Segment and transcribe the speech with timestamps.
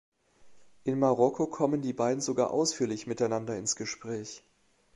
[0.83, 4.43] In Marokko kommen die beiden sogar ausführlich miteinander ins Gespräch.